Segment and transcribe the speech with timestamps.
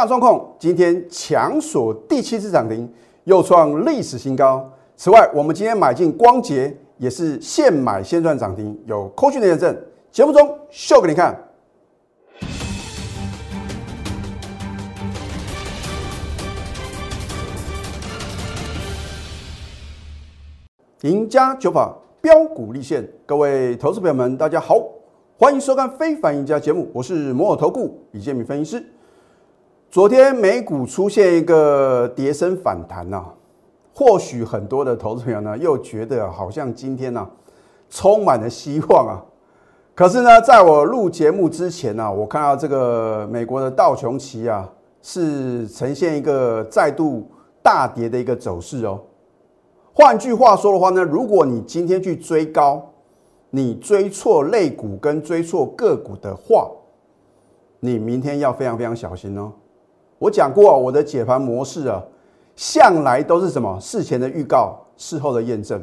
[0.00, 2.90] 大状况今天强锁第七次涨停，
[3.24, 4.66] 又创历史新高。
[4.96, 9.78] 此外，我们今天买进光捷也是现买现赚涨停，有扣讯的验证。
[10.10, 11.38] 节目中秀给你看。
[21.02, 24.82] 赢家九法标股立现，各位投资朋友们，大家好，
[25.36, 28.86] 欢迎收看《非凡赢家》节目，我是摩尔投顾李建民分析师。
[29.90, 33.24] 昨天美股出现一个跌升反弹呐，
[33.92, 37.28] 或许很多的投资朋友呢又觉得好像今天呢
[37.88, 39.18] 充满了希望啊。
[39.92, 44.70] 可是呢，在我录节目之前呢，我看到这个美国的道琼奇啊
[45.02, 47.28] 是呈现一个再度
[47.60, 49.00] 大跌的一个走势哦。
[49.92, 52.80] 换句话说的话呢，如果你今天去追高，
[53.50, 56.70] 你追错类股跟追错个股的话，
[57.80, 59.50] 你明天要非常非常小心哦。
[60.20, 62.04] 我讲过我的解盘模式啊，
[62.54, 65.82] 向来都是什么事前的预告，事后的验证。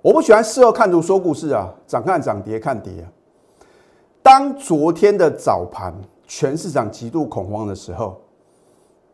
[0.00, 3.06] 我不喜欢事后看图说故事啊，涨看涨，跌看跌啊。
[4.22, 5.94] 当昨天的早盘
[6.26, 8.18] 全市场极度恐慌的时候，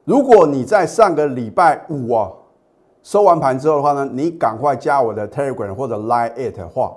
[0.04, 2.30] 如果你在上个礼拜五啊。
[3.04, 6.96] 收完盘之后的话呢，你赶快加我的 Telegram 或者 Line it 的话，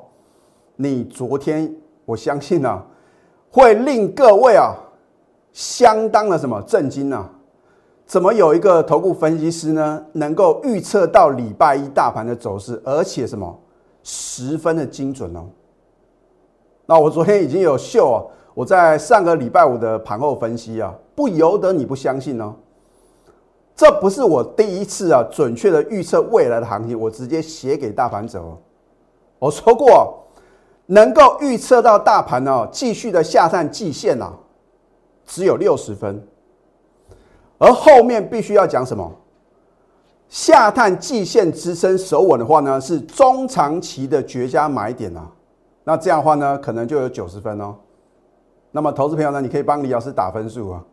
[0.75, 2.79] 你昨天我相信呢，
[3.49, 4.75] 会令各位啊
[5.51, 7.27] 相当的什么震惊啊？
[8.05, 13.59] 怎么有一个头部分析师呢，能够预测到礼拜一大盘的走势，而且什么
[14.03, 15.47] 十分的精准哦？
[16.85, 18.21] 那我昨天已经有秀啊，
[18.53, 22.53] 我在上个礼拜五的盘后分析啊，不由得你不相信哦。
[23.75, 28.39] 这不是我第一次啊，准确的预测未来的行情，我直接写给大盘者。
[29.39, 30.23] 我说过，
[30.85, 34.31] 能够预测到大盘呢继续的下探季线啊，
[35.25, 36.25] 只有六十分，
[37.57, 39.11] 而后面必须要讲什么？
[40.27, 45.29] 下探季线支撑守稳的话呢，是中长期的绝佳买点啊。
[45.83, 47.75] 那这样的话呢，可能就有九十分哦。
[48.71, 50.83] 那么，投资朋友呢，你可以帮李老师打分数啊。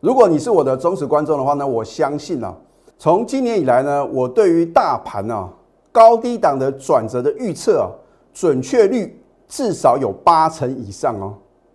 [0.00, 2.52] 如果你是我的忠实观众的话呢，我相信啊，
[2.98, 5.48] 从今年以来呢，我对于大盘啊
[5.92, 7.86] 高低档的转折的预测啊，
[8.32, 11.34] 准确率至少有八成以上哦。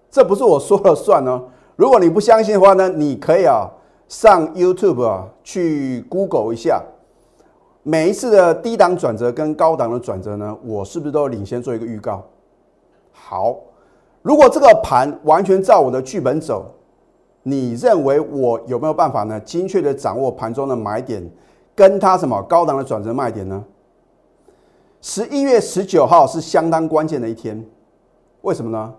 [0.10, 1.44] 这不是我说了算哦。
[1.76, 3.70] 如果你不相信的话呢，你可以啊
[4.08, 6.82] 上 YouTube 啊去 Google 一下，
[7.84, 12.24] 每一次的低档转折跟高档的转折呢，我是不是都领先做一个预告？
[13.12, 13.56] 好，
[14.22, 16.72] 如果这个盘完全照我的剧本走。
[17.48, 19.40] 你认为我有没有办法呢？
[19.42, 21.24] 精确的掌握盘中的买点，
[21.76, 23.64] 跟它什么高档的转折卖点呢？
[25.00, 27.64] 十一月十九号是相当关键的一天，
[28.42, 28.92] 为什么呢？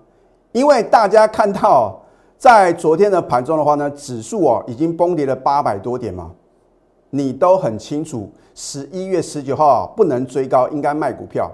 [0.52, 2.00] 因为大家看到
[2.38, 6.30] 在昨天的盘中的话呢，指数哦已经崩跌了八百多点嘛，
[7.10, 11.50] 你都很清楚，十一月十九号不能追高，应该卖股票。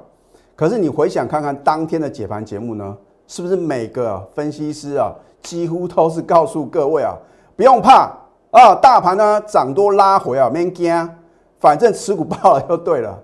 [0.57, 5.13] 可是你回想看看当天的解盘节目呢，是不是每个分析师啊？
[5.41, 7.17] 几乎都是告诉各位啊，
[7.57, 8.13] 不用怕
[8.51, 11.11] 啊，大盘呢涨多拉回啊，没惊，
[11.59, 13.19] 反正持股爆了就对了。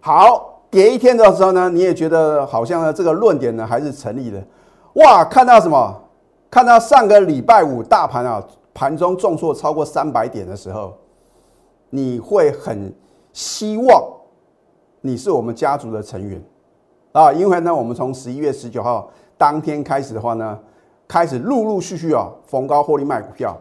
[0.00, 4.42] 好，跌一天的时候呢，你也觉得好像呢这个论点呢还是成立的。
[4.94, 5.96] 哇，看到什么？
[6.50, 8.44] 看到上个礼拜五大盘啊
[8.74, 10.94] 盘中重挫超过三百点的时候，
[11.90, 12.92] 你会很
[13.32, 14.02] 希望
[15.00, 16.42] 你是我们家族的成员
[17.12, 20.58] 啊，因为呢我们从十一月十九号当天开始的话呢。
[21.12, 23.60] 开始陆陆续续啊逢高获利卖股票，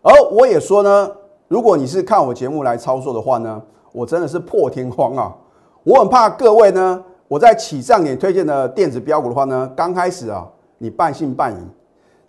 [0.00, 1.12] 而我也说呢，
[1.46, 3.62] 如果你是看我节目来操作的话呢，
[3.92, 5.36] 我真的是破天荒啊！
[5.84, 11.58] 我很怕各位呢，我在起涨点推荐的电子标股的话呢，刚开始啊你半信半疑，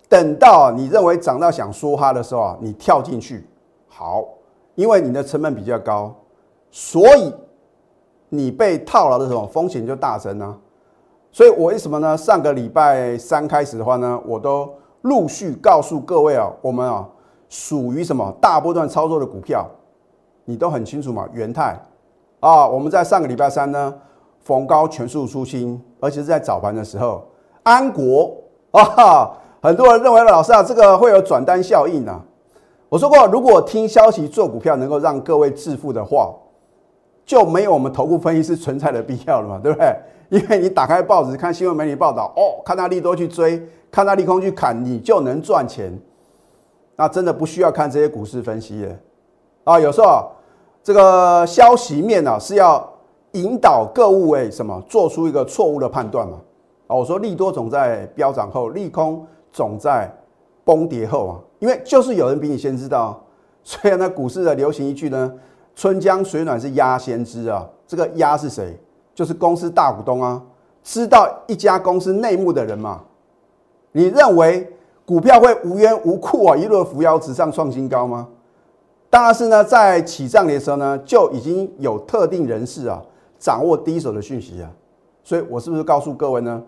[0.09, 3.47] 等到你认为涨到想说哈的时候啊，你跳进去，
[3.87, 4.25] 好，
[4.73, 6.13] 因为你的成本比较高，
[6.71, 7.31] 所以
[8.27, 10.57] 你被套牢的时候风险就大增啊。
[11.31, 12.17] 所以，我为什么呢？
[12.17, 14.67] 上个礼拜三开始的话呢，我都
[15.03, 17.07] 陆续告诉各位啊，我们啊
[17.47, 19.63] 属于什么大波段操作的股票，
[20.45, 21.29] 你都很清楚嘛。
[21.31, 21.79] 元泰
[22.39, 23.93] 啊，我们在上个礼拜三呢
[24.39, 27.23] 逢高全数出清，而且是在早盘的时候。
[27.61, 28.35] 安国
[28.71, 32.21] 啊，很多人认为老师啊，这个会有转单效应啊。
[32.87, 36.33] 我说过，如果听消息做股票能够让各位致富的话，
[37.25, 39.95] 就没有我们头部分析师存在的必要了嘛，对不对？
[40.29, 43.61] 因为你打开报纸看新闻媒体报道，哦，看到利多去追，
[43.91, 45.91] 看到利空去砍，你就能赚钱。
[46.95, 48.99] 那真的不需要看这些股市分析的
[49.63, 49.79] 啊。
[49.79, 50.23] 有时候啊，
[50.83, 52.87] 这个消息面啊是要
[53.33, 56.37] 引导各物为什么做出一个错误的判断嘛？
[56.87, 60.11] 啊，我说利多总在飙涨后，利空总在
[60.63, 61.33] 崩跌后啊。
[61.59, 63.21] 因为就是有人比你先知道，
[63.63, 65.33] 所以呢，股市的流行一句呢
[65.75, 67.67] ，“春江水暖是鸭先知”啊。
[67.85, 68.79] 这个鸭是谁？
[69.13, 70.41] 就是公司大股东啊，
[70.83, 73.01] 知道一家公司内幕的人嘛。
[73.91, 74.71] 你认为
[75.05, 78.29] 股票会无缘无故啊一路扶摇直上创新高吗？
[79.09, 83.01] 当然是呢，在起涨的时候呢，就已经有特定人士啊
[83.37, 84.71] 掌握第一手的讯息啊。
[85.23, 86.63] 所以我是不是告诉各位呢？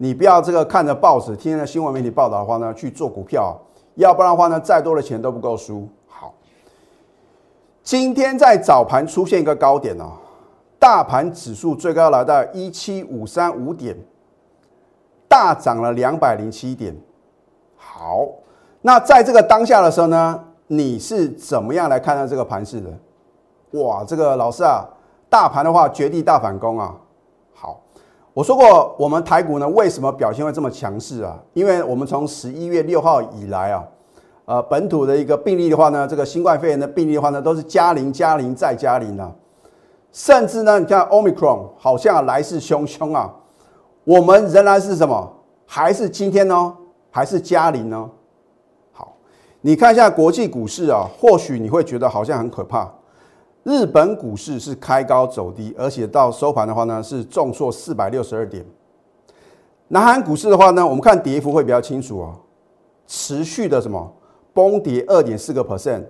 [0.00, 3.56] 你不要这个看着报纸、听着新闻媒体报道的话呢，去做股票，
[3.96, 5.88] 要不然的话呢，再多的钱都不够输。
[6.06, 6.32] 好，
[7.82, 10.12] 今天在早盘出现一个高点哦，
[10.78, 13.96] 大盘指数最高来到一七五三五点，
[15.26, 16.96] 大涨了两百零七点。
[17.76, 18.28] 好，
[18.80, 22.90] 那在这个当下的时候呢，你是怎么样来看待这个盘势的？
[23.80, 24.86] 哇，这个老师啊，
[25.28, 26.94] 大盘的话绝地大反攻啊！
[28.38, 31.36] 我说过，我们台股呢为什么表现会这么强势啊？
[31.54, 33.84] 因为我们从十一月六号以来啊，
[34.44, 39.32] 呃，本土的一个病例的话呢，这个新冠肺炎的病例的话呢，都是加零、加零再加零啊，
[40.12, 43.34] 甚至呢，你看 Omicron 好像来势汹汹啊，
[44.04, 45.32] 我们仍然是什么？
[45.66, 46.76] 还是今天呢？
[47.10, 48.08] 还是加零呢？
[48.92, 49.16] 好，
[49.62, 52.88] 你看一下国际股市啊，或许你会觉得好像很可怕。
[53.68, 58.64] 日本股市是开高走低，而且到收盘的话呢，是重挫四百六十二点。
[59.88, 62.34] 南韩股市的话呢，我们看跌幅会比较清楚哦，
[63.06, 64.10] 持续的什么
[64.54, 66.02] 崩跌二点四个 percent。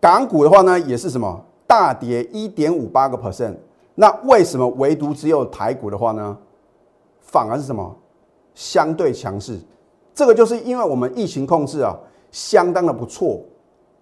[0.00, 3.54] 港股的话呢，也是什么大跌一点五八个 percent。
[3.94, 6.34] 那为什么唯独只有台股的话呢，
[7.20, 7.94] 反而是什么
[8.54, 9.60] 相对强势？
[10.14, 11.94] 这个就是因为我们疫情控制啊，
[12.32, 13.38] 相当的不错，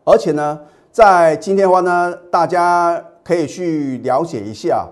[0.05, 0.61] 而且呢。
[0.97, 4.89] 在今天的话呢，大家可以去了解一下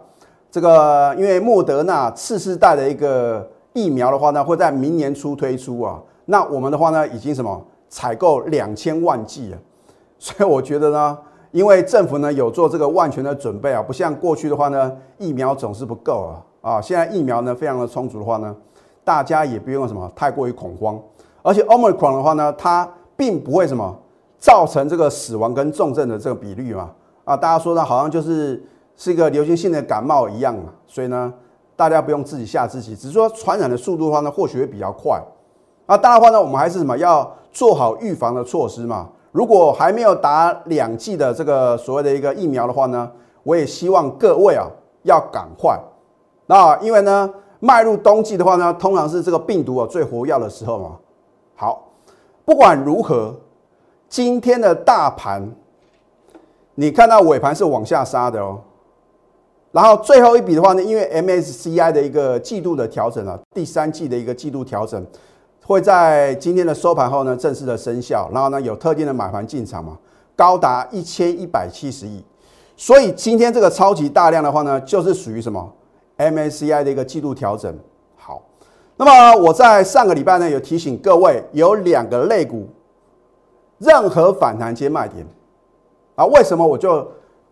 [0.50, 5.98] 这个，因为莫德纳次世代的一个疫苗的话呢，会在明年初推出啊。
[6.26, 7.58] 那我们的话呢，已经什么
[7.88, 9.56] 采购两千万剂啊，
[10.20, 11.18] 所以我觉得呢，
[11.52, 16.26] 因为政府呢有做这个万全的准备啊，不像过去的话呢，疫苗总是不够
[16.60, 18.54] 啊啊，现在疫苗呢非常的充足的话呢，
[19.04, 21.00] 大家也不用什么太过于恐慌，
[21.40, 22.86] 而且 Omicron 的话呢，它
[23.16, 24.00] 并不会什么。
[24.44, 26.90] 造成这个死亡跟重症的这个比率嘛，
[27.24, 28.62] 啊，大家说呢，好像就是
[28.94, 31.32] 是一个流行性的感冒一样嘛，所以呢，
[31.74, 35.18] 大家不用自己吓自己，只是说传染的速度的话呢，或许会比较快。
[35.86, 39.08] 啊，当然话呢，我们还是什么要做好预防的措施嘛。
[39.32, 43.10] 如果还没有打两剂的这个所谓的一个疫苗的话呢，
[43.44, 44.68] 我也希望各位啊
[45.04, 45.80] 要赶快。
[46.44, 50.90] 那因为呢，迈入冬季的话呢，通常是这个病毒啊最活跃的时候嘛。
[51.56, 51.88] 好，
[52.44, 53.34] 不管如何。
[54.08, 55.50] 今天的大盘，
[56.76, 58.60] 你看到尾盘是往下杀的哦。
[59.72, 65.04] 然后最后一笔的话呢，因为 MSCI 的一个季度的调整啊，第三季的一个季度调整，
[65.66, 68.30] 会在今天的收盘后呢正式的生效。
[68.32, 69.98] 然后呢有特定的买盘进场嘛，
[70.36, 72.24] 高达一千一百七十亿。
[72.76, 75.72] 所以今天这个超级大量的话呢，就是属于什么
[76.18, 77.76] MSCI 的一个季度调整。
[78.16, 78.40] 好，
[78.96, 82.68] 那么我在上个礼拜呢有提醒各位，有两个类股。
[83.78, 85.26] 任何反弹皆卖点
[86.14, 86.24] 啊？
[86.26, 87.06] 为什么我就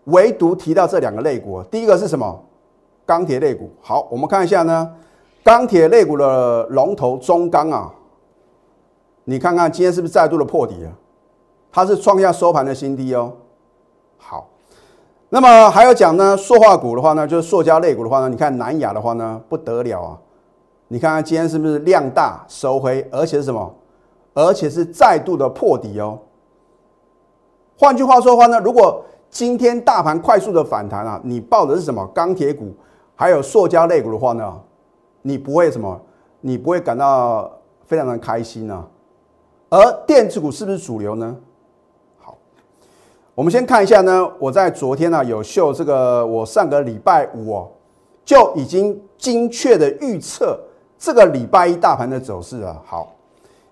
[0.04, 1.62] 唯独提到这两个类股？
[1.64, 2.44] 第一个是什么？
[3.04, 3.70] 钢铁类股。
[3.80, 4.94] 好，我们看一下呢，
[5.42, 7.92] 钢铁类股的龙头中钢啊，
[9.24, 10.90] 你看看今天是不是再度的破底啊？
[11.70, 13.32] 它是创下收盘的新低哦。
[14.18, 14.48] 好，
[15.30, 20.18] 那么还有讲呢，塑化股的话呢，就是塑胶类股的话呢，你看南亚的话呢，不得了啊！
[20.88, 23.74] 你看看今天是不是量大收回，而且是什么？
[24.34, 26.18] 而且是再度的破底哦。
[27.78, 32.72] 换句话说的话呢，如果今天大盘快速的反弹啊，你报的是什么钢铁股，
[33.16, 34.60] 还有塑胶类股的话呢，
[35.22, 36.00] 你不会什么，
[36.40, 37.50] 你不会感到
[37.84, 38.86] 非常的开心呢。
[39.70, 41.36] 而电子股是不是主流呢？
[42.20, 42.36] 好，
[43.34, 47.68] 我们先看一下呢，我在昨天呢有秀这个，我上个礼拜五哦
[48.24, 50.60] 就已经精确的预测
[50.98, 52.80] 这个礼拜一大盘的走势啊。
[52.84, 53.12] 好。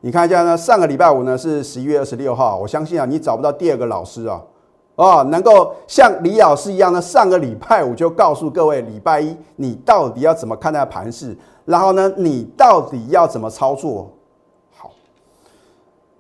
[0.03, 4.41] 你看一下呢，上个礼拜五呢是十一月二十六号，我相信啊，你找不到第二个老师啊，
[4.95, 14.11] 哦，能够像李老师一样呢，上个礼拜五就告诉各位，礼拜一你到底要怎么看待盘势，然后呢，你到底要怎么操作？
[14.75, 14.91] 好，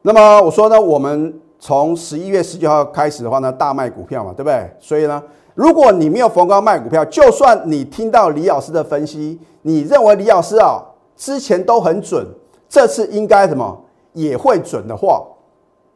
[0.02, 4.70] 那么我说呢，我们从十一月十九号开始的话呢，大卖股票嘛，对不对？
[4.78, 5.22] 所以呢，
[5.54, 10.82] 如果你没有逢高卖股票，就算你听到李老师的分析，你认为李老师啊
[11.16, 12.26] 之前都很准。
[12.70, 13.78] 这次应该什么
[14.14, 15.22] 也会准的话，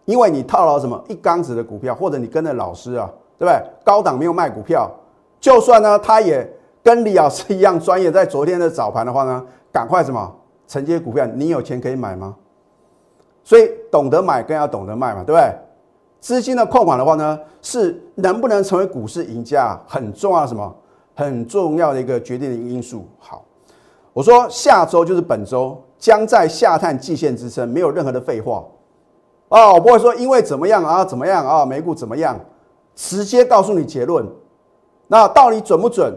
[0.05, 3.63] 因为你套牢什么一缸子的股票，或者你跟着老师啊，对不对？
[3.85, 4.91] 高档没有卖股票，
[5.41, 6.47] 就算呢，他也
[6.83, 10.35] 跟李老师一样专业，在昨天的早盘的话呢，赶快什么
[10.67, 12.35] 承接股票，你有钱可以买吗？
[13.45, 15.51] 所以懂得买更要懂得卖嘛，对不对？
[16.21, 20.75] 资金的控管的话呢，是能不能成为股市赢家很重要什么？
[21.15, 23.07] 很重要的一个决定的因素。
[23.21, 23.45] 好，
[24.13, 28.63] 我说下周就是本周将在下探季线支撑，没有任何的废话
[29.49, 29.73] 啊！
[29.73, 32.39] 我不会说因为怎么样啊，怎么样啊，美股怎么样，
[32.95, 34.29] 直接告诉你结论。
[35.07, 36.15] 那到底准不准？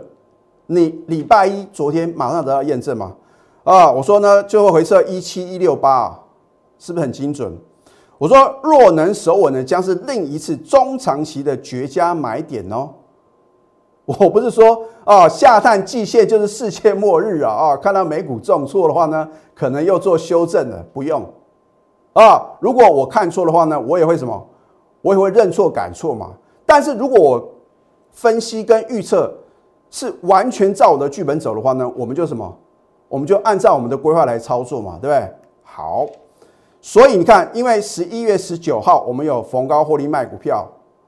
[0.65, 3.15] 你礼拜一昨天马上得到验证嘛？
[3.63, 6.19] 啊，我说呢，最后回撤一七一六八啊，
[6.77, 7.49] 是不是很精准？
[8.17, 12.89] 我说若能守稳呢，将是另一次中长期的绝佳买点哦。
[14.19, 17.75] 我不是说啊，下探季线就是世界末日啊啊！
[17.75, 21.21] 看到美股重挫的话呢，可能又做修正了，不用
[22.13, 22.41] 啊。
[22.61, 24.47] 如果我看错的话呢，我也会什么？
[25.01, 26.31] 我也会认错改错嘛。
[26.65, 27.49] 但是如果我
[28.11, 29.33] 分析跟预测
[29.91, 32.57] 是完全照我的剧本走的话呢，我们就什么？
[33.09, 35.29] 我们就按照我们的规划来操作嘛，对不对？
[35.63, 36.05] 好，
[36.79, 40.65] 所以你看，因为十一月十九号我们有逢高获利卖股票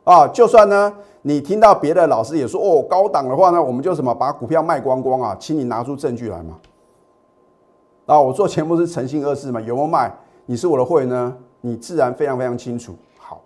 [0.10, 0.94] 啊，就算呢。
[1.22, 6.58] 你听到别的老师也说哦，高档的话呢，我们就什么把股票卖光光啊，请你拿出证据来嘛。
[8.06, 10.10] 啊，我做节目是诚信二字嘛，有没有卖？
[10.46, 12.96] 你是我的会员呢，你自然非常非常清楚。
[13.20, 13.42] 好，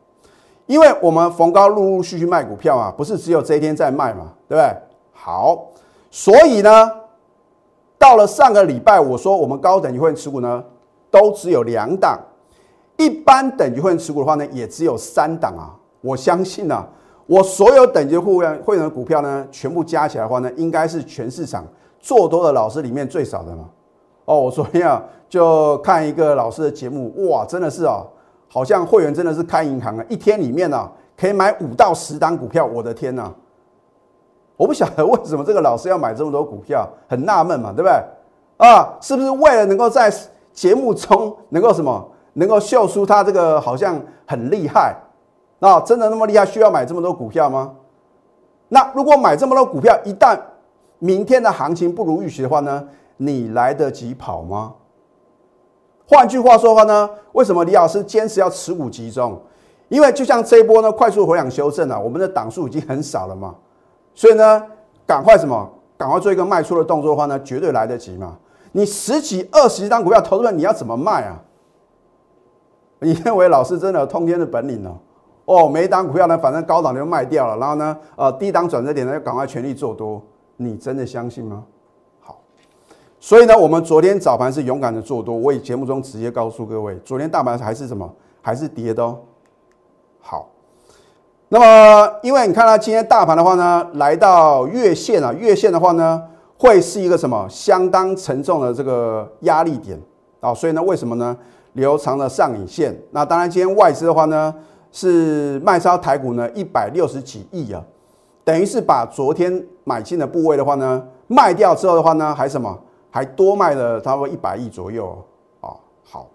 [0.67, 4.77] 因为我们逢高陆陆续续卖股票啊，不是只有这一天在卖嘛，对不对？
[5.11, 5.65] 好，
[6.11, 6.91] 所以呢，
[7.97, 10.63] 到了上个礼拜，我说我们高等级会员持股呢，
[11.09, 12.19] 都只有两档，
[12.97, 15.73] 一般等级会员持股的话呢，也只有三档啊。
[16.03, 16.85] 我相信呢。
[17.25, 21.65] 我所有等级会员会员的股票呢，全部加起来的话呢，应该是全市场
[21.97, 23.63] 做多的老师里面最少的嘛。
[24.25, 28.03] 哦，我昨天啊就看一个老师的节目，哇，真的是啊，
[28.49, 33.31] 好像会员真的是开银行啊，一天里面呢可以买五到十单股票，我的天呐！
[34.57, 37.93] 我不晓得为什么这个老师要买这么多股票，很纳闷嘛，对不对？
[38.57, 40.13] 啊，是不是为了能够在
[40.51, 44.93] 节目中能够什么，能够秀出他这个好像很厉害？
[45.63, 46.45] 那真的那么厉害？
[46.45, 47.73] 需要买这么多股票吗？
[48.67, 50.37] 那如果买这么多股票，一旦
[50.99, 52.85] 明天的行情不如预期的话呢？
[53.15, 54.73] 你来得及跑吗？
[56.05, 57.09] 换句话说的话呢？
[57.31, 59.41] 为什么李老师坚持要持股集中？
[59.87, 63.55] 因为就像这一波呢，快速回档修正啊，我们的档数已经很少了嘛，
[64.13, 64.61] 所以呢，
[65.07, 65.71] 赶快什么？
[65.97, 68.37] 赶快做一个卖出的动作的话呢，绝对来得及嘛。
[68.73, 71.39] 你十几、二十张股票投资，你要怎么卖啊？
[72.99, 74.93] 你认为老师真的有通天的本领呢？
[75.45, 80.21] 哦，每一档股票呢，反正高档就卖掉了，然后呢，呃，低档转折点呢，要赶快全力做多。
[80.55, 81.63] 你真的相信吗？
[82.21, 82.39] 好，
[83.19, 85.35] 所以呢，我们昨天早盘是勇敢的做多。
[85.35, 88.09] 我以节目中直接告诉各位，昨天大盘还是什么？
[88.41, 89.19] 还是跌的哦。
[90.21, 90.49] 好，
[91.49, 96.23] 那么因为你看到今天大盘的话呢，来到月线啊，月线的话呢，
[96.57, 99.99] 会是一个什么相当沉重的这个压力点
[100.39, 100.53] 啊。
[100.53, 101.35] 所以呢，为什么呢？
[101.73, 102.95] 留长了上影线。
[103.11, 104.53] 那当然，今天外资的话呢？
[104.95, 107.83] 是卖超台股呢一百六十几亿啊，
[108.43, 115.17] 等于是把昨天买进的部位的话呢卖掉之后的话呢还什么还多卖了差不多一百亿左右
[115.61, 115.73] 啊。
[116.03, 116.29] 好，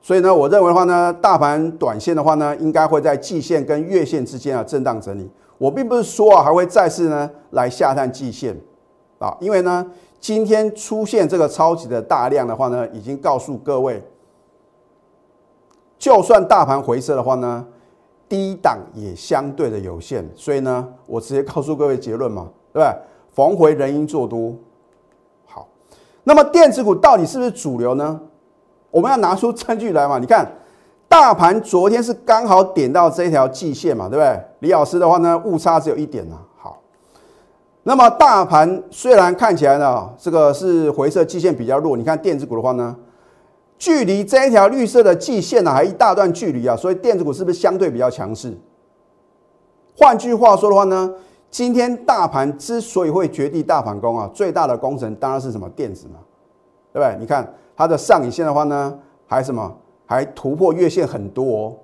[0.00, 5.30] 所以呢我认为的话呢大盘短线的话呢应该会在季线跟月线之间啊震荡整理。
[5.58, 8.56] 我并不是说啊还会再次呢来下探季线
[9.18, 9.86] 啊，因为呢
[10.18, 14.02] 今天出现这个超级的大量的话呢已经告诉各位，
[15.98, 17.66] 就算大盘回撤的话呢。
[18.32, 22.98] 低档也相对的有限，所以呢，我直接告诉各位结论嘛，对不对？
[23.30, 24.54] 逢回人应做多。
[25.44, 25.68] 好，
[26.24, 28.18] 那么电子股到底是不是主流呢？
[28.90, 30.18] 我们要拿出证据来嘛。
[30.18, 30.50] 你看，
[31.06, 34.40] 大盘昨天是刚好点到这条季线嘛，对不对？
[34.60, 36.38] 李老师的话呢，误差只有一点呢。
[36.56, 36.80] 好，
[37.82, 42.96] 那么大盘虽然看起来呢，这个是回撤季线比较弱，你看电子股的话呢？
[43.82, 48.56] 距离这一条绿色的季线呢，还一大段距离啊，所以电子股是不是相对比较强势？
[49.96, 51.12] 换句话说的话呢，
[51.50, 56.20] 今天大盘之所以会绝地大反攻啊，最大的功臣当然是什么电子嘛，
[56.92, 57.16] 对不对？
[57.18, 58.96] 你看它的上影线的话呢，
[59.26, 61.74] 还什么还突破月线很多，哦，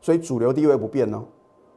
[0.00, 1.20] 所以主流地位不变呢。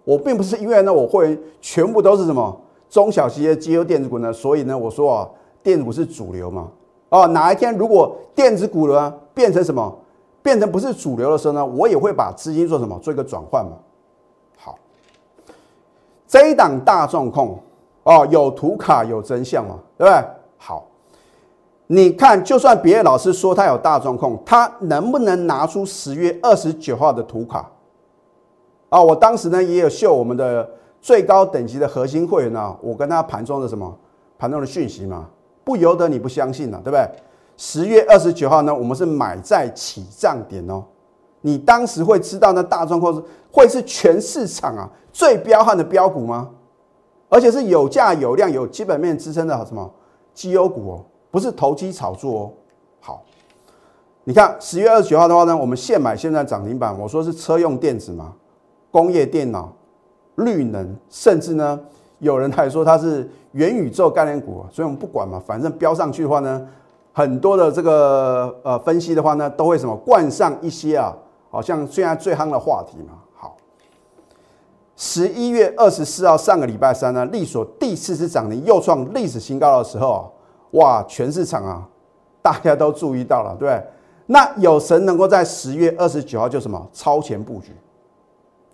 [0.03, 2.61] 我并不是因为呢，我会全部都是什么
[2.91, 5.29] 中小企业绩优电子股呢，所以呢，我说啊，
[5.63, 6.69] 电子股是主流嘛。
[7.09, 9.95] 哦，哪一天如果电子股呢变成什么，
[10.41, 13.71] 变成不是主流的时候呢，我也会把资金做什么，做一个转换嘛。
[14.57, 14.77] 好，
[16.27, 17.59] 这一档大众控
[18.03, 20.23] 哦，有图卡有真相嘛，对不对？
[20.57, 20.87] 好，
[21.87, 27.69] 你看，就算别的老师说他有大众控，他能不能拿出十月二十九号的图卡？
[28.89, 30.67] 啊，我当时呢也有秀我们的
[31.01, 33.95] 最高等级的核心会员呢，我跟他盘中的什么
[34.37, 35.29] 盘中的讯息嘛。
[35.65, 37.05] 不由得你不相信了，对不对？
[37.57, 40.83] 十月二十九号呢，我们是买在起涨点哦。
[41.41, 46.49] 你当时会知道那大状况是会是全市场啊最彪悍的标股吗？
[47.29, 49.91] 而且是有价有量、有基本面支撑的什么
[50.33, 52.53] 绩优股哦，不是投机炒作哦。
[52.99, 53.23] 好，
[54.23, 58.33] 你看十月二十九号的话呢，我们现买现在涨停板，我说是车用电子嘛，
[58.91, 59.73] 工业电脑、
[60.35, 61.79] 绿能，甚至呢
[62.19, 66.67] 有人还说它是元宇宙概念股，所以我们不管嘛，反正飙上去的话呢，
[67.13, 71.15] 很多的这个呃分析的话呢，都会什么冠上一些啊，
[71.49, 73.13] 好像现在最夯的话题嘛。
[73.35, 73.55] 好
[74.95, 80.31] 十一月二十四号，上个礼拜三呢，利索第四次涨停，又创历史新高的时候，
[80.71, 81.87] 哇，全市场啊，
[82.41, 83.81] 大家都注意到了，对？
[84.27, 87.71] 那有神能够在十月二十九号就什么超前布局，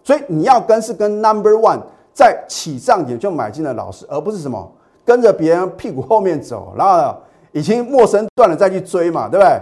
[0.02, 1.82] 所以你要跟是跟 Number One
[2.14, 4.72] 在起涨点就买进的老师，而不是什么
[5.06, 7.16] 跟着别人屁股后面走，然后
[7.52, 9.62] 已经陌生断了再去追嘛，对不对？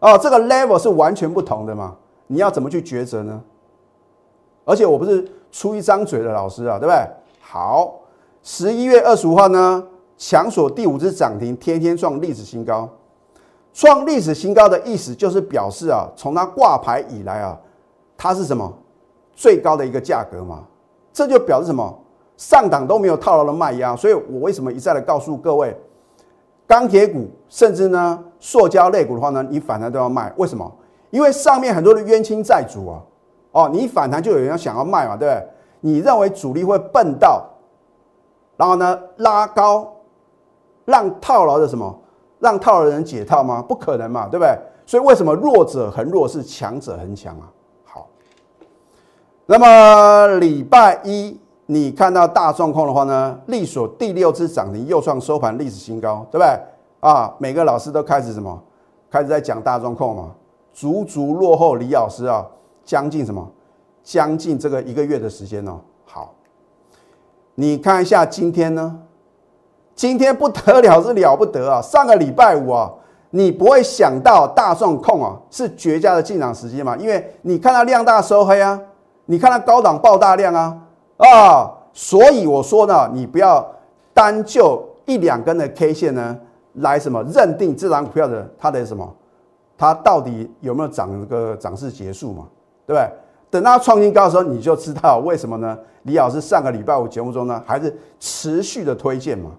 [0.00, 3.42] 哦，这个 level 是完全不同的嘛，你要怎么去抉择呢？
[4.64, 5.32] 而且我不是。
[5.50, 6.94] 出一张嘴的老师啊，对不对？
[7.40, 8.00] 好，
[8.42, 9.82] 十一月二十五号呢，
[10.18, 12.86] 强锁第五只涨停，天天创历史新高。
[13.72, 17.58] 创历史新高的意思就是表示啊，从它挂牌以来啊，
[18.14, 18.70] 它是什么
[19.34, 20.62] 最高的一个价格嘛？
[21.18, 21.98] 这就表示什么？
[22.36, 23.96] 上档都没有套牢的卖压。
[23.96, 25.76] 所以我为什么一再的告诉各位，
[26.64, 30.32] 钢铁股甚至呢，塑胶类股的话呢，你反弹都要卖。
[30.36, 30.70] 为什么？
[31.10, 33.02] 因为上面很多的冤亲债主啊。
[33.50, 35.48] 哦，你反弹就有人要想要卖嘛，对不对？
[35.80, 37.44] 你认为主力会笨到，
[38.56, 39.92] 然后呢拉高，
[40.84, 42.00] 让套牢的什么，
[42.38, 43.60] 让套牢的人解套吗？
[43.60, 44.56] 不可能嘛，对不对？
[44.86, 47.50] 所以为什么弱者恒弱势，强者恒强啊？
[49.50, 56.60] 那么礼拜一你看到大状况的话呢，力所第六次涨停又创收盘历史新高，对不对？
[57.00, 58.62] 啊，每个老师都开始什么，
[59.10, 60.32] 开始在讲大状况嘛，
[60.74, 62.46] 足足落后李老师啊。
[62.84, 63.46] 将近什么？
[64.02, 65.80] 将近这个一个月的时间哦。
[66.04, 66.34] 好，
[67.54, 68.98] 你看一下今天呢？
[69.94, 71.80] 今天不得了，是了不得啊！
[71.80, 72.92] 上个礼拜五啊，
[73.30, 76.94] 你不会想到大状控啊是绝佳的进场时机嘛？
[76.98, 78.78] 因为你看到量大收黑啊，
[79.30, 80.78] 你看它高档爆大量啊
[81.18, 83.64] 啊，所以我说呢，你不要
[84.14, 86.34] 单就一两根的 K 线呢
[86.76, 89.06] 来什么认定这张股票的它的什么，
[89.76, 92.46] 它到底有没有涨这个涨势结束嘛？
[92.86, 93.06] 对不对？
[93.50, 95.78] 等到创新高的时候，你就知道为什么呢？
[96.04, 99.50] 李老师上个礼拜五节目中呢，还是持续的推荐嘛。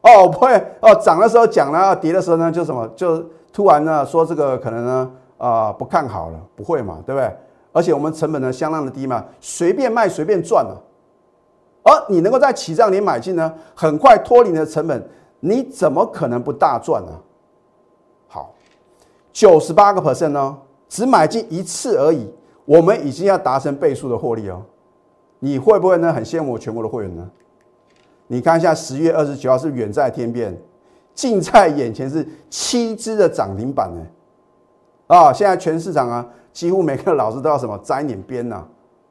[0.00, 7.36] 哦，不会哦，涨的时候讲了，跌的时候呢，就什么，就突然呢说这个可能呢啊不看好了，不会嘛，对不对？
[7.72, 10.76] 而且我们成本呢相当的低嘛，随便卖随便赚嘛。
[11.82, 15.08] 而你能够在起涨点买进呢，很快脱离你的成本，
[15.40, 17.12] 你怎么可能不大赚呢？
[18.28, 18.54] 好，
[19.32, 22.28] 九十八个 percent 呢，只买进一次而已。
[22.66, 24.62] 我们已经要达成倍数的获利哦，
[25.38, 26.12] 你会不会呢？
[26.12, 27.28] 很羡慕全国的会员呢？
[28.26, 30.56] 你看一下十月二十九号是远在天边，
[31.14, 34.00] 近在眼前是七只的涨停板呢。
[35.10, 38.64] 啊，现在全市场啊，几乎每个老师都要什么摘点边呐，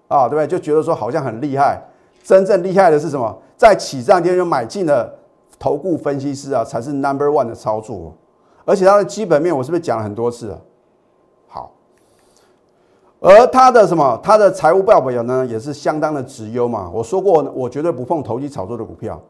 [0.07, 0.47] 啊，对不对？
[0.47, 1.77] 就觉得说好像很厉害，
[2.23, 3.37] 真正厉害的是什么？
[3.57, 5.13] 在起涨点就买进的
[5.59, 8.13] 投顾分析师啊，才是 number one 的操作。
[8.63, 10.57] 而且它的基本面，我是不是讲了很多次啊？
[11.49, 11.71] 好
[13.19, 14.17] 而它的什么？
[14.23, 16.89] 它的财务报表呢，也是相当的直优嘛。
[16.93, 19.21] 我说过，我绝对不碰投机炒作的股票，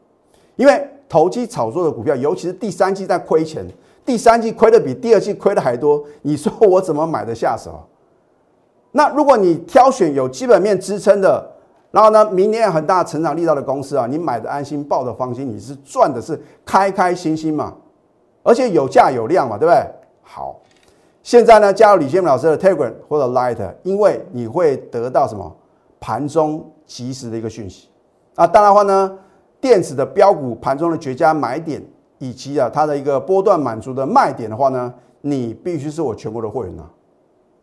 [0.56, 3.66] 因为投机炒作的股票，尤其是第三季在亏钱，
[4.10, 7.80] 第三季亏的比第二季亏的还多，你说我怎么买得下手？
[8.92, 11.48] 那如果你挑选有基本面支撑的，
[11.92, 17.72] 然后呢，明年有很大成长力道的公司啊，你买的安心，抱的放心，你是赚的是开开心心嘛，
[18.42, 19.80] 而且有价有量嘛，对不对？
[20.24, 20.60] 好。
[21.22, 25.56] 现在呢，加入李建明老师的 Telegram 或者 Light，因为你会得到什么
[26.00, 27.90] 盘中及时的一个讯息
[28.34, 28.48] 啊。
[28.48, 29.16] 当然话呢，
[29.62, 31.80] 电子的标股盘中的绝佳买点，
[32.20, 36.88] 以及啊它的一个波段满足的卖点的话呢，你必须是我全国的会员啊。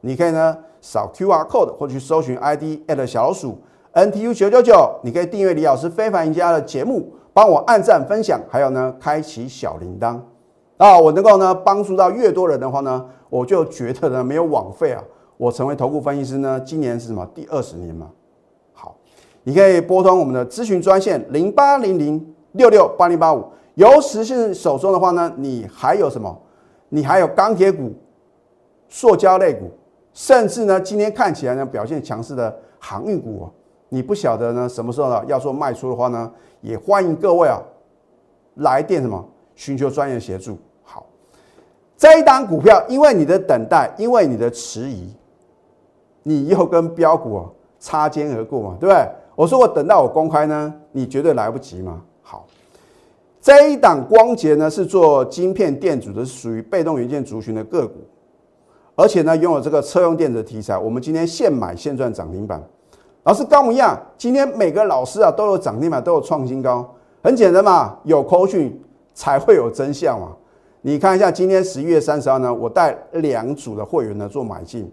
[0.00, 3.58] 你可以呢扫 QR code 或去搜寻 ID at 小老鼠
[3.94, 10.20] NTU 九九九，你可以订阅李老师非凡赢家的节目，帮我按赞分享，还有呢开启小铃铛
[10.76, 13.06] 啊，我能够呢帮助到越多人的话呢。
[13.28, 15.02] 我就觉得呢，没有枉费啊！
[15.36, 18.08] 我成为投顾分析师呢，今年是什么第二十年嘛？
[18.72, 18.96] 好，
[19.42, 23.44] 你可以拨通我们的咨询专线零八零零六六八零八五。
[23.76, 26.34] 有实信手中的话呢，你还有什么？
[26.88, 27.92] 你还有钢铁股、
[28.88, 29.70] 塑胶类股，
[30.14, 33.52] 甚至呢，今天看起来呢表现强势的航运股哦。
[33.90, 37.60] 你不晓得呢，什么时候呢要做卖出的话呢，也欢迎各位啊
[38.54, 39.22] 来电什么
[39.54, 40.56] 寻求专业协助。
[40.82, 41.04] 好
[41.98, 45.14] 这一档股票，因为你的等待，因为你的迟疑，
[46.22, 47.44] 你又跟标股啊
[47.78, 49.06] 擦肩而过嘛，对不对？
[49.34, 52.02] 我说我等到我公开呢，你绝对来不及嘛。
[52.22, 52.46] 好，
[53.46, 58.00] 这一档光捷呢是做晶片电阻的，是属于被动元件族群的个股，
[58.96, 60.76] 而且呢拥有这个车用电子题材。
[60.76, 62.60] 我们今天现买现赚涨停板。
[63.22, 68.82] 老师高模一样，今天每个老师啊都有涨停板，都有创新高，很简单嘛，有口讯
[69.14, 70.34] 才会有真相嘛。
[70.80, 74.90] 你看一下，今天十一月三十号呢，我带两组的会员呢做买进。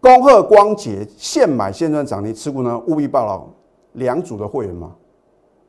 [0.00, 3.46] 恭贺光捷现买现赚涨停持股呢，务必报牢
[3.92, 4.90] 两组的会员嘛。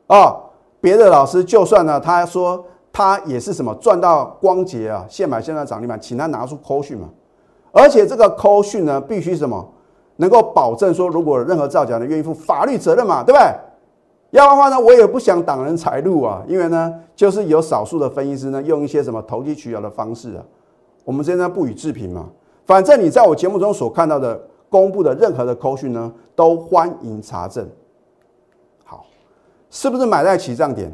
[0.08, 0.36] 啊，
[0.82, 7.08] 别的老师就算呢，他说他也是什么赚到光捷啊，现买现赚涨停板，请他拿出扣讯嘛。
[7.70, 9.66] 而且这个扣讯呢，必须什么
[10.16, 13.46] 能够保证说，如果任何造假的，愿意负法律责任嘛，对不对？
[14.32, 20.42] 要的话呢，我也不想挡人财路啊，因为呢，就是有少数的分析师呢，用一些什么投机取巧的方式啊，
[21.04, 22.26] 我们现在不予置评嘛。
[22.66, 27.66] 反正你在我节目中所看到的公布的任何的扣讯呢，都欢迎查证。
[29.72, 30.92] 是不是买在起涨点？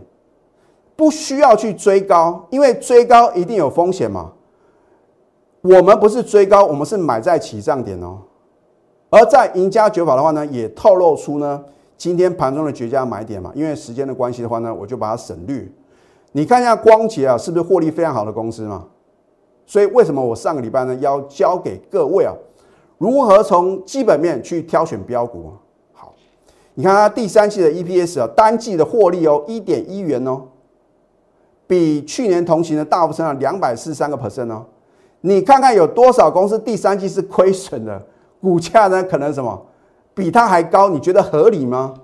[0.94, 4.32] 不需要去追高，因为追高一定有风险嘛。
[5.62, 8.18] 我们不是追高，我们是买在起涨点哦。
[9.10, 11.64] 而在赢家九法的话呢，也透露出呢
[11.96, 13.50] 今天盘中的绝佳买点嘛。
[13.52, 15.66] 因为时间的关系的话呢，我就把它省略。
[16.30, 18.86] 你看一下光捷啊，是不是获利非常好的公司嘛？
[19.66, 22.32] 所以为什么我上个礼拜呢要教给各位啊，
[22.96, 25.52] 如何从基本面去挑选标股？
[26.78, 30.42] 你看它第三季的 EPS 啊，单季的获利哦，一点一元哦，
[31.66, 34.64] 比去年同期的大幅增长两百四十三个 percent 哦。
[35.22, 38.00] 你看看有多少公司第三季是亏损的，
[38.40, 39.60] 股价呢可能什么
[40.14, 40.88] 比它还高？
[40.88, 41.94] 你觉得合理吗？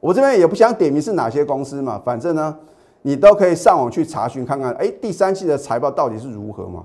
[0.00, 2.56] 我这边也不想点名是哪些公司嘛，反正呢。
[3.02, 6.82] 你都可以上网去查询看看，哎，第三季的财报到底是如何嘛？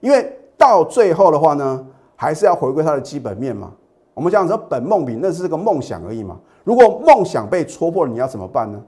[0.00, 3.70] 因为到最后的话呢，还是要回归它的基本面嘛。
[4.14, 6.38] 我们讲说本梦比那是个梦想而已嘛。
[6.62, 8.80] 如果梦想被戳破了，你要怎么办呢？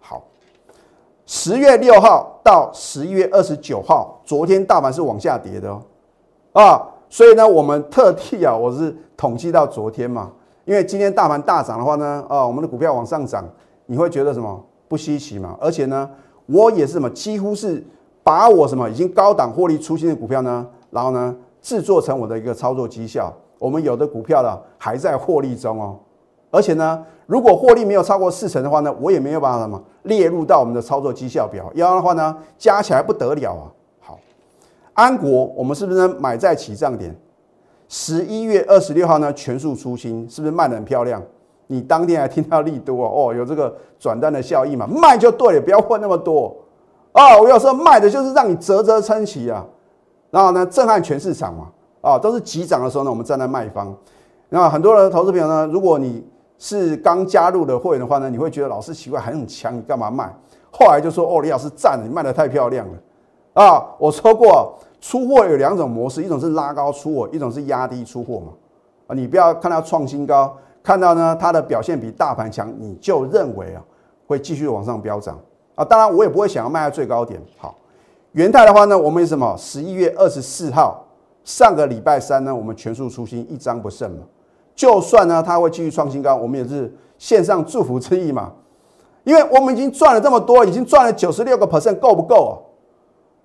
[0.00, 0.22] 好，
[1.26, 5.82] 十月六号到十一月二十九号，昨天大盘是往下跌的哦，
[6.52, 10.32] 啊，所以呢，我们特地啊，我是统计到昨天嘛，
[10.64, 13.48] 因为今天大盘大涨的话呢，啊，我们的股票往上涨，
[13.86, 14.64] 你会觉得什么？
[14.86, 16.08] 不稀奇嘛，而且呢，
[16.46, 17.82] 我也是什么，几乎是
[18.22, 23.32] 把我什么已经高档获利出新的股票呢，然后呢制作成我的一个操作绩效。
[23.64, 25.98] 我们有的股票呢还在获利中哦，
[26.50, 31.72] 而且呢，如果获利没有超过四成的话呢，我也没有办法什么列入到我们的操作绩效表。
[31.74, 33.64] 要的话呢，加起来不得了啊。
[34.00, 34.18] 好，
[34.92, 37.16] 安国我们是不是买在起涨点？
[37.88, 41.22] 十一月二十六号呢全数出清，是不是卖的很漂亮？
[41.66, 44.86] 你当天还听到利多哦，有这个转单的效益嘛？
[44.86, 46.54] 卖就对了，不要混那么多
[47.12, 47.40] 啊！
[47.40, 49.64] 我有时候卖的就是让你啧啧称奇啊，
[50.30, 51.68] 然后呢，震撼全市场嘛！
[52.04, 53.94] 啊，都是急涨的时候呢，我们站在卖方。
[54.50, 56.22] 那很多的投资朋友呢，如果你
[56.58, 60.30] 是刚加入的会员的话呢，你会觉得老师奇怪，还很强，你干嘛卖？
[60.70, 63.86] 后来就说哦，李老师赞，你卖的太漂亮了啊！
[63.96, 68.52] 我说过，出货有两种模式，一种是拉高出货，一种是压低出货嘛。
[69.06, 70.54] 啊，你不要看它创新高。
[70.82, 73.82] 看到呢，它的表现比大盘强，你就认为啊
[74.26, 75.38] 会继续往上飙涨
[75.76, 75.84] 啊？
[75.84, 77.40] 当然，我也不会想要卖在最高点。
[77.56, 77.74] 好，
[78.32, 79.54] 元泰的话呢，我们什么？
[79.56, 81.03] 十一月二十四号，
[81.44, 84.18] 上个礼拜三呢，我们全数出新，一张不剩嘛。
[84.74, 88.52] 就算呢，它会继续创新高，我们也是献上祝福之意嘛。
[89.22, 92.60] 因为我们已经赚了这么多，已经赚了九十六个 percent，够不够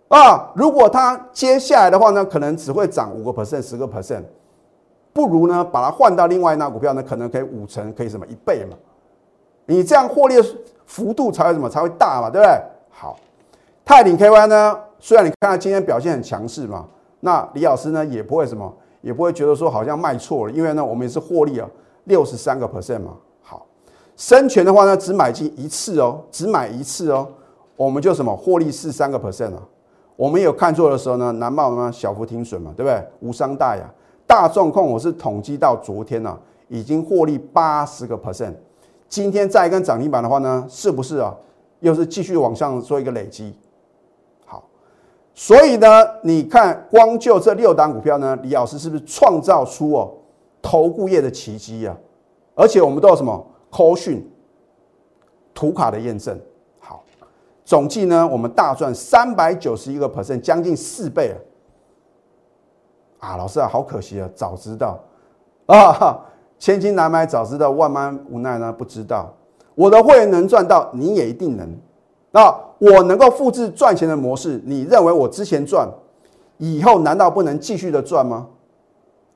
[0.07, 0.19] 啊？
[0.19, 4.23] 啊，如果它接下来的话呢，可能只会涨五个 percent，十个 percent。
[5.13, 8.77] 不如呢，把它换到另外那股票呢，可能可以五成，可以什么一倍嘛？
[9.65, 10.35] 你这样获利
[10.85, 12.61] 幅度才会什么才会大嘛，对不对？
[12.89, 13.17] 好，
[13.85, 16.85] 泰鼎 KY 呢，虽然你看它今天表现很强势嘛，
[17.21, 21.69] 那李老师呢也不会什么，也不会觉得说好像卖错了，因为呢我们也是获利啊
[22.05, 23.13] 六十三个 percent 嘛。
[23.41, 23.65] 好，
[24.15, 27.27] 生全的话呢只买进一次哦，只买一次哦，
[27.75, 29.61] 我们就什么获利四三个 percent 啊。
[30.15, 33.01] 我们有看错的时候呢，难冒呢小幅停损嘛，对不对？
[33.21, 33.83] 无伤大雅。
[34.27, 38.53] 大众控我是统计到昨天呢，已经获利八十个 percent，
[39.07, 41.35] 今天再跟涨停板的话呢，是不是啊？
[41.79, 43.55] 又是继续往上做一个累积？
[45.41, 50.11] 所以呢，你看光就这六档股票呢，李老师是不是创造出哦
[50.61, 51.95] 投顾业的奇迹啊？
[52.55, 54.29] 而且我们都有什么扣讯、
[55.53, 56.37] 图卡的验证？
[56.81, 57.01] 好，
[57.63, 61.33] 总计呢，我们大赚三百九十一个 percent，将近四倍
[63.19, 63.31] 啊！
[63.31, 64.99] 啊，老师啊，好可惜啊，早知道
[65.67, 66.19] 啊，
[66.59, 69.33] 千金难买早知道，万般无奈呢，不知道。
[69.73, 71.77] 我的会员能赚到，你也一定能。
[72.31, 75.89] 那我能够复制赚钱的模式，你认为我之前赚，
[76.57, 78.47] 以后难道不能继续的赚吗？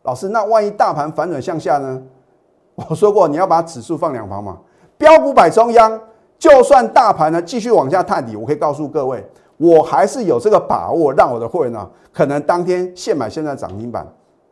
[0.04, 2.02] 老师，那万一大盘反转向下呢？
[2.76, 4.58] 我说过你要把指数放两旁嘛，
[4.98, 6.00] 标股摆中央，
[6.40, 9.24] 就算大盘呢继续往下探底，我可以告诉各位，
[9.58, 14.06] 我还是有这个把握，让我的会员呢可能当天现买现在涨停板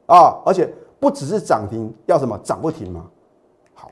[0.06, 3.06] 啊，而且不只是涨停，要什么涨不停嘛。
[3.74, 3.90] 好，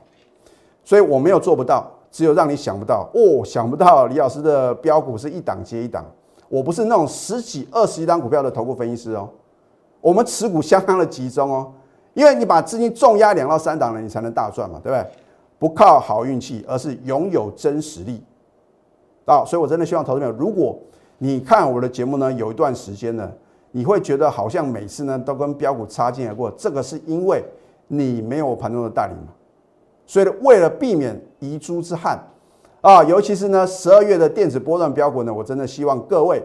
[0.84, 6.04] 所以我没有做不到，只有让你想不到哦，想不到李老师的标股是一档接一档，
[6.48, 9.28] 我不是那种十几二十一档股票的头部分析师哦，
[10.00, 11.72] 我们持股相当的集中哦。
[12.12, 15.06] 因为你把资金重压两到三档了，你才能大赚嘛，对不对？
[15.60, 18.20] 不靠好运气，而是拥有真实力
[19.26, 19.44] 啊！
[19.46, 20.76] 所以我真的希望投资朋友，如果
[21.18, 23.30] 你看我的节目呢，有一段时间呢，
[23.70, 27.44] 你会觉得好像每次呢都跟标股擦肩而过，这个是因为
[27.86, 29.32] 你没有盘中的带领嘛。
[30.04, 32.18] 所以为了避免遗珠之憾
[32.80, 36.40] 啊，尤其是呢十二月的电子波段标股呢，我真的希望各位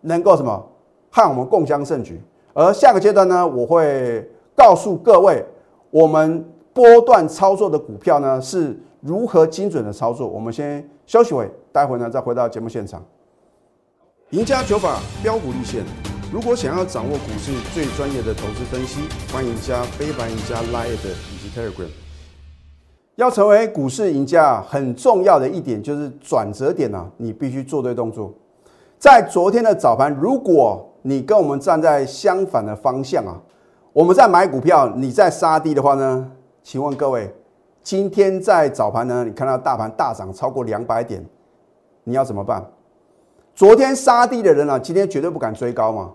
[0.00, 0.68] 能够什么
[1.10, 2.20] 和我们共襄盛举。
[2.52, 4.28] 而下个阶段呢，我会。
[4.56, 5.42] 告诉各位，
[5.90, 10.28] 我们波段操作的股票呢是如何精准的操作？
[10.28, 13.02] 我们先休息会，待会呢再回到节目现场。
[14.30, 15.82] 赢家九法标股立线，
[16.30, 19.00] 如果想要掌握股市最专业的投资分析，
[19.32, 22.09] 欢迎加非凡、赢家 Line 以及 Telegram。
[23.20, 28.32] 要成为股市赢家，很重要的一点就是转折点啊，你必须做对动作。
[28.98, 33.36] 在昨天的早盘，如果你跟我们站在相反的方向啊。
[33.92, 36.30] 我们在买股票，你在杀低的话呢？
[36.62, 37.30] 请问各位，
[37.82, 41.22] 今天在早盘呢，你看到大盘大涨超过两百点，
[42.04, 42.64] 你要怎么办？
[43.54, 46.12] 昨天杀低的人呢，今天绝对不敢追高嘛。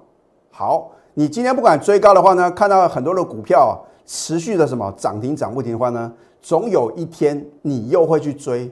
[0.50, 3.76] 好，你今天不敢追高的话呢，看到很多的股票啊，
[4.08, 6.12] 持续的什么涨停涨不停的话呢，
[6.46, 8.72] 总有一天你又会去追，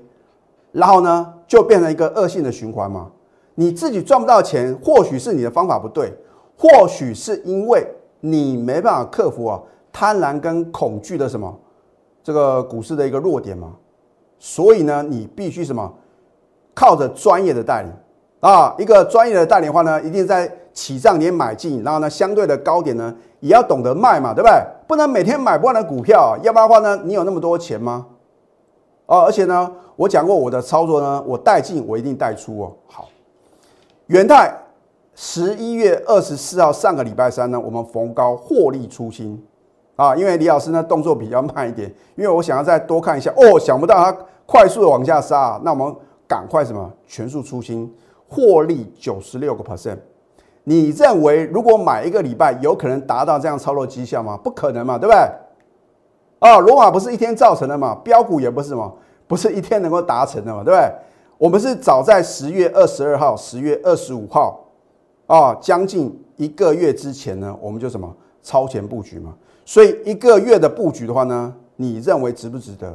[0.72, 3.10] 然后呢，就变成一个恶性的循环嘛。
[3.56, 6.14] 你自己赚不到钱，或许是你的方法不对，
[6.56, 7.84] 或许是因为。
[8.26, 11.54] 你没办法克服啊贪婪跟恐惧的什么
[12.24, 13.74] 这个股市的一个弱点嘛，
[14.40, 15.94] 所以呢，你必须什么
[16.74, 17.92] 靠着专业的带领
[18.40, 24.62] 啊，一个专业的带领的话呢，一定在起涨点买进，然后呢，相对的高点呢也要懂得卖嘛，对不对？
[24.88, 28.06] 不能每天买不完的股票，要不然的话呢，你有那么多钱吗？
[29.06, 32.74] 哦，而且呢，我讲过我的操作呢，我带进我一定带出哦。
[32.88, 33.08] 好，
[34.08, 34.54] 元泰。
[35.16, 39.40] 十一月二十四号，上个礼拜三呢，我们逢高获利出清
[39.96, 45.96] 啊，因为李老师呢动作比较慢一点，因为我想要再多看一下哦，想不到他快速的往下杀，那我们
[46.28, 47.94] 赶快什么全数出清，
[48.28, 50.00] 获利九十六个 percent。
[50.64, 54.38] 你认为如果买一个礼拜有可能达到这样操作绩效吗？
[54.44, 55.20] 不可能嘛，对不对？
[56.40, 58.98] 啊，罗马不是一天造成的嘛，标股也不是什么，
[59.28, 60.92] 不是一天能够达成的嘛，对不对？
[61.38, 64.60] 我们是早在十月二十二号、十月二十五号。
[65.26, 69.34] 啊，将近一个月之前呢，我们就什么超前布局嘛。
[69.66, 72.94] 所以一个月的布局的话呢，你认为值不值得？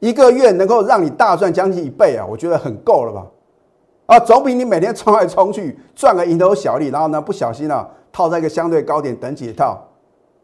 [0.00, 3.24] 一个月能够让你大赚将近一倍啊，我觉得很够了吧？
[4.06, 9.78] 啊，总比你每天冲来冲去赚个蝇头小利，然后呢不小心啊套在一个相对高点等解套，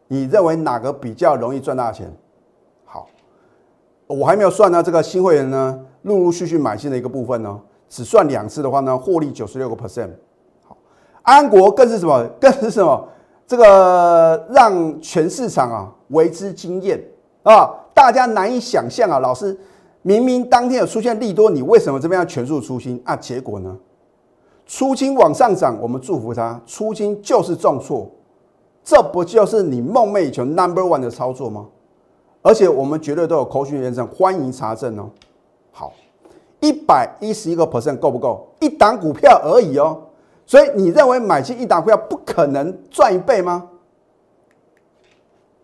[0.08, 2.10] 你认为哪个比较容易赚大钱？
[2.84, 3.06] 好，
[4.06, 10.10] 我还没有算呢，这个新会员呢陆陆续续买进的一个部分呢，只算两次的话呢，获利九十六个 percent。
[10.66, 10.76] 好
[11.22, 12.26] 安国更是什么？
[12.40, 13.08] 更是什么？
[13.46, 16.98] 这个让全市场啊为之惊艳
[17.42, 17.68] 啊！
[17.92, 19.18] 大家难以想象啊！
[19.18, 19.58] 老师
[20.02, 23.14] 明明当天有出现利多，你为什么这边要全数出清啊？
[23.14, 23.76] 结果呢？
[24.66, 28.08] 出清往上涨，我们祝福他；出清就是重挫，
[28.84, 31.66] 这不就是你梦寐以求 Number One 的操作吗？
[32.42, 35.10] 而且我们绝对都有口讯验证，欢迎查证哦。
[35.72, 35.92] 好，
[36.60, 38.48] 一百一十一个 percent 够不够？
[38.60, 40.00] 一档股票而已哦。
[40.46, 43.68] 所以你认为买进一档股票不可能赚一倍吗？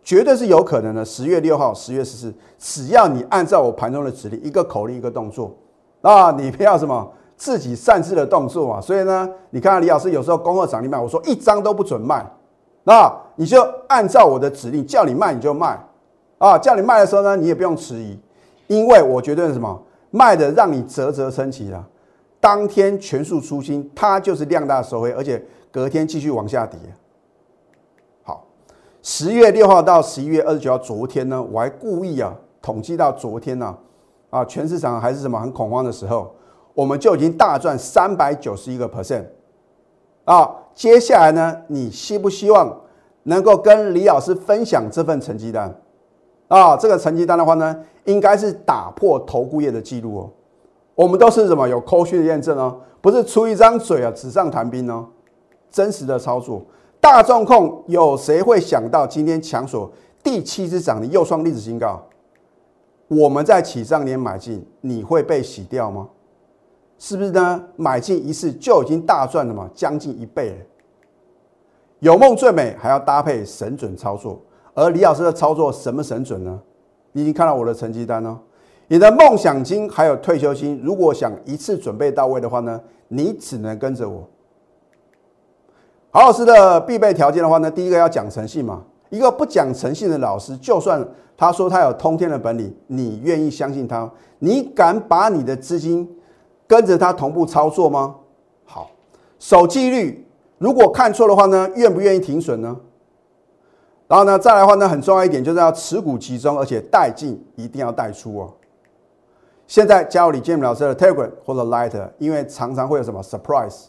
[0.07, 1.05] 绝对是有可能的。
[1.05, 5.53] 十月六号、十月十四，只要你按照我盘中的指令，一个口令一个动作，
[6.01, 8.81] 啊，你不要什么自己擅自的动作啊。
[8.81, 12.25] 所以呢，你看李老师有时候恭贺涨停卖，我说一张都不准卖，
[12.85, 15.77] 那你就按照我的指令，叫你卖你就卖，
[16.39, 18.17] 啊，叫你卖的时候呢，你也不用迟疑，
[18.69, 21.85] 因为我绝对什么卖的让你啧啧称奇啊。
[22.39, 26.79] 当天全数出清，它就是量大收回，而且隔天继续往下跌。
[29.09, 33.73] 十月六号到十一月二十九号，昨天呢，我还故意啊统计到昨天呢，
[34.31, 36.35] 啊，全市场还是什么很恐慌的时候，
[36.75, 39.23] 我们就已经大赚三百九十一个 percent。
[40.25, 42.81] 啊，接下来呢，你希不希望
[43.23, 45.73] 能够跟李老师分享这份成绩单？
[46.49, 50.31] 啊，这个成绩单的话呢，应该是打破头顾业的记录哦。
[50.97, 55.07] 我们都是什么有科学的验证哦，不是出一张嘴啊，纸上谈兵哦，
[55.71, 56.61] 真实的操作。
[57.07, 59.89] 大众控有谁会想到今天强锁
[60.25, 62.03] 第七只涨的又创历史新高？
[63.07, 66.09] 我们在起涨点买进，你会被洗掉吗？
[66.99, 67.63] 是不是呢？
[67.77, 70.57] 买进一次就已经大赚了嘛，将近一倍了。
[72.01, 74.43] 有梦最美，还要搭配神准操作。
[74.75, 76.61] 而李老师的操作什么神准呢？
[77.13, 78.37] 你已经看到我的成绩单了。
[78.89, 84.29] 你的梦想金还有退休金，如果想一次准备到位的话呢，你只能跟着我。
[86.17, 88.83] 郝老师的必备条件的话呢，第一个要讲诚信嘛。
[89.11, 94.11] 一个不讲诚信的老师，就算他说他有通天的本领，你愿意相信他？
[94.39, 96.11] 你敢把你的资金
[96.67, 98.15] 跟着他同步操作吗？
[98.65, 98.91] 好，
[99.39, 100.27] 守纪律。
[100.57, 102.75] 如果看错的话呢，愿不愿意停损呢？
[104.09, 108.51] 然后呢，再来的话呢，很重要一点就是要持股集中，而且带进一定要带出哦。
[109.67, 113.89] 现在加入李建明老师的 Telegram 或者 Light，因为常常会有什么 surprise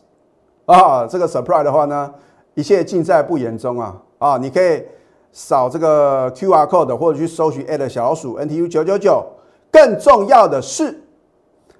[0.68, 2.14] 啊，这个 surprise 的话呢，
[2.54, 4.38] 一切尽在不言中啊啊！
[4.38, 4.84] 你可以
[5.32, 9.26] 扫这个 QR code 或者去搜寻 at 小老鼠 NTU 九九九。
[9.72, 11.02] 更重要的是，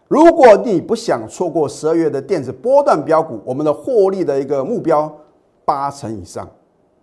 [0.08, 5.14] 如果你不想错过十二月的电子波段标股，我们的获利的一个目标
[5.66, 6.48] 八成以上。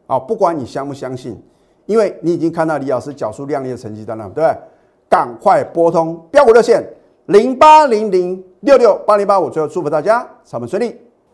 [0.06, 1.38] 啊，不管你相不相信，
[1.84, 4.56] 因为你已经看到李老师缴出亮丽的成绩单了，对不对？
[5.10, 6.82] 赶快拨通标股热线
[7.26, 10.98] 零八零零六六八零八五，最后祝福大家上班顺利。